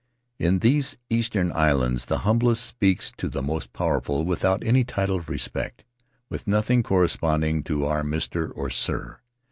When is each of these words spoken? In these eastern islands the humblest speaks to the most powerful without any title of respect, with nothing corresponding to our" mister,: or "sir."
In 0.39 0.57
these 0.65 0.97
eastern 1.11 1.51
islands 1.51 2.05
the 2.05 2.17
humblest 2.25 2.65
speaks 2.65 3.11
to 3.17 3.29
the 3.29 3.43
most 3.43 3.71
powerful 3.71 4.25
without 4.25 4.63
any 4.63 4.83
title 4.83 5.17
of 5.17 5.29
respect, 5.29 5.83
with 6.27 6.47
nothing 6.47 6.81
corresponding 6.81 7.61
to 7.65 7.85
our" 7.85 8.03
mister,: 8.03 8.49
or 8.49 8.71
"sir." 8.71 9.19